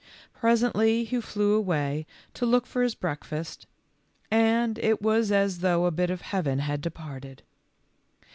Presently 0.33 1.03
he 1.03 1.21
flew 1.21 1.53
away 1.53 2.07
to 2.33 2.47
look 2.47 2.65
for 2.65 2.81
his 2.81 2.95
breakfast, 2.95 3.67
and 4.31 4.79
it 4.79 4.99
was 4.99 5.31
as 5.31 5.59
though 5.59 5.85
a 5.85 5.91
bit 5.91 6.09
of 6.09 6.21
heaven 6.21 6.57
had 6.57 6.81
departed. 6.81 7.43